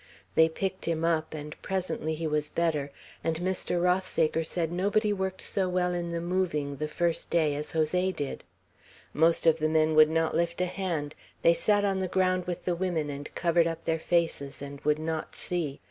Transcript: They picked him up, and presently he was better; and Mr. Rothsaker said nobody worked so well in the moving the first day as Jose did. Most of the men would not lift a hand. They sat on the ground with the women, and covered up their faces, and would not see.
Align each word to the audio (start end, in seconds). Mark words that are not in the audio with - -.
They 0.33 0.49
picked 0.49 0.85
him 0.85 1.05
up, 1.05 1.35
and 1.35 1.55
presently 1.61 2.15
he 2.15 2.25
was 2.25 2.49
better; 2.49 2.89
and 3.23 3.35
Mr. 3.39 3.79
Rothsaker 3.79 4.43
said 4.43 4.71
nobody 4.71 5.13
worked 5.13 5.43
so 5.43 5.69
well 5.69 5.93
in 5.93 6.11
the 6.11 6.19
moving 6.19 6.77
the 6.77 6.87
first 6.87 7.29
day 7.29 7.53
as 7.53 7.73
Jose 7.73 8.11
did. 8.13 8.43
Most 9.13 9.45
of 9.45 9.59
the 9.59 9.69
men 9.69 9.93
would 9.93 10.09
not 10.09 10.35
lift 10.35 10.59
a 10.59 10.65
hand. 10.65 11.13
They 11.43 11.53
sat 11.53 11.85
on 11.85 11.99
the 11.99 12.07
ground 12.07 12.47
with 12.47 12.65
the 12.65 12.73
women, 12.73 13.11
and 13.11 13.29
covered 13.35 13.67
up 13.67 13.85
their 13.85 13.99
faces, 13.99 14.59
and 14.59 14.81
would 14.81 14.97
not 14.97 15.35
see. 15.35 15.79